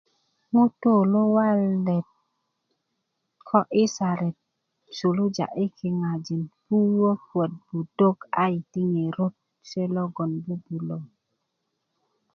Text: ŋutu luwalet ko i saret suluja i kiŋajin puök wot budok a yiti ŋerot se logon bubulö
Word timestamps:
ŋutu 0.53 0.91
luwalet 1.11 2.07
ko 3.47 3.59
i 3.81 3.83
saret 3.95 4.37
suluja 4.97 5.45
i 5.63 5.65
kiŋajin 5.77 6.43
puök 6.65 7.21
wot 7.35 7.51
budok 7.69 8.17
a 8.41 8.43
yiti 8.53 8.81
ŋerot 8.95 9.35
se 9.69 9.81
logon 9.95 10.31
bubulö 10.45 10.97